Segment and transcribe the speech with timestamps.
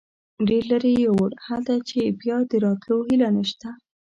[0.47, 3.67] ډېر لرې یې یوړل، هلته چې بیا د راتلو هیله نشته.